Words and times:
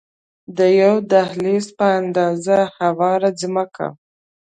د 0.57 0.59
یوه 0.81 0.97
دهلیز 1.11 1.65
په 1.77 1.85
اندازه 1.99 2.57
هواره 2.77 3.29
ځمکه 3.41 3.87
ده. 3.91 3.95